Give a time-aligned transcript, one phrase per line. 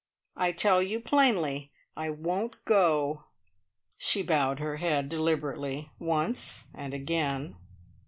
[0.35, 3.25] I tell you plainly I won't go."
[3.99, 7.55] She bowed her head, deliberately, once and again.